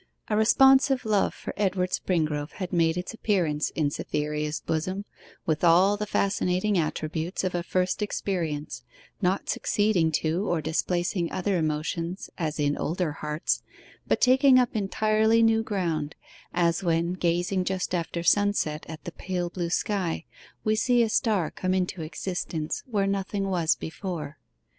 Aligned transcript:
A 0.29 0.35
responsive 0.35 1.05
love 1.05 1.31
for 1.31 1.53
Edward 1.55 1.91
Springrove 1.91 2.53
had 2.53 2.73
made 2.73 2.97
its 2.97 3.13
appearance 3.13 3.69
in 3.69 3.91
Cytherea's 3.91 4.59
bosom 4.59 5.05
with 5.45 5.63
all 5.63 5.95
the 5.95 6.07
fascinating 6.07 6.75
attributes 6.75 7.43
of 7.43 7.53
a 7.53 7.61
first 7.61 8.01
experience, 8.01 8.83
not 9.21 9.47
succeeding 9.47 10.11
to 10.13 10.49
or 10.49 10.59
displacing 10.59 11.31
other 11.31 11.55
emotions, 11.55 12.31
as 12.35 12.59
in 12.59 12.75
older 12.79 13.11
hearts, 13.11 13.61
but 14.07 14.19
taking 14.19 14.57
up 14.57 14.75
entirely 14.75 15.43
new 15.43 15.61
ground; 15.61 16.15
as 16.51 16.81
when 16.81 17.13
gazing 17.13 17.63
just 17.63 17.93
after 17.93 18.23
sunset 18.23 18.87
at 18.89 19.03
the 19.03 19.11
pale 19.11 19.51
blue 19.51 19.69
sky 19.69 20.25
we 20.63 20.75
see 20.75 21.03
a 21.03 21.09
star 21.09 21.51
come 21.51 21.75
into 21.75 22.01
existence 22.01 22.81
where 22.87 23.05
nothing 23.05 23.47
was 23.49 23.75
before. 23.75 24.39